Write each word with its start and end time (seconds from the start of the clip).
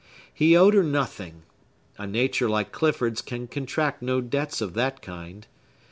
He 0.33 0.57
owed 0.57 0.73
her 0.73 0.81
nothing. 0.81 1.43
A 1.99 2.07
nature 2.07 2.49
like 2.49 2.71
Clifford's 2.71 3.21
can 3.21 3.47
contract 3.47 4.01
no 4.01 4.19
debts 4.19 4.59
of 4.59 4.73
that 4.73 4.99
kind. 4.99 5.45